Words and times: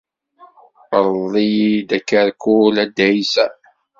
Rḍel-iyi-d 1.05 1.89
akarkul 1.97 2.75
a 2.83 2.85
dda 2.89 3.05
Ɛisa. 3.13 3.47